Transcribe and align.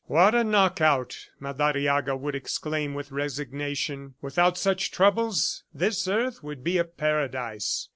"WHAT 0.05 0.33
a 0.33 0.43
knock 0.43 0.81
out!" 0.81 1.29
Madariaga 1.39 2.17
would 2.17 2.33
exclaim 2.33 2.95
with 2.95 3.11
resignation. 3.11 4.15
"Without 4.19 4.57
such 4.57 4.89
troubles, 4.89 5.61
this 5.75 6.07
earth 6.07 6.41
would 6.41 6.63
be 6.63 6.79
a 6.79 6.83
paradise.... 6.83 7.87